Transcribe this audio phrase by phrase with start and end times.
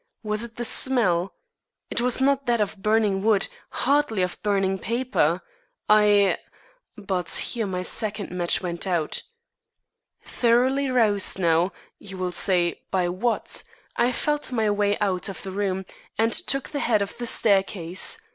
[0.23, 1.35] Was it the smell?
[1.91, 5.41] It was not that of burning wood, hardly of burning paper,
[5.87, 6.39] I
[6.97, 9.21] but here my second match went out.
[10.23, 13.61] Thoroughly roused now (you will say, by what?)
[13.95, 15.85] I felt my way out of the room
[16.17, 18.19] and to the head of the staircase.